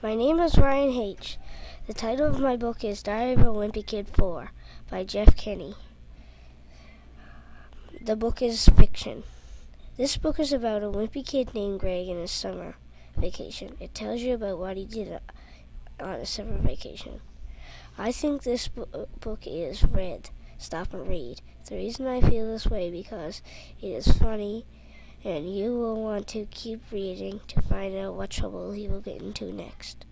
[0.00, 1.38] My name is Ryan H.
[1.88, 4.52] The title of my book is Diary of a Wimpy Kid 4
[4.88, 5.74] by Jeff Kinney.
[8.00, 9.24] The book is fiction.
[9.96, 12.76] This book is about a wimpy kid named Greg and his summer
[13.16, 13.76] vacation.
[13.80, 17.20] It tells you about what he did uh, on his summer vacation.
[17.98, 20.30] I think this uh, book is read.
[20.58, 21.40] Stop and read.
[21.68, 23.42] The reason I feel this way because
[23.82, 24.64] it is funny
[25.24, 29.20] and you will want to keep reading to find out what trouble he will get
[29.20, 30.04] into next.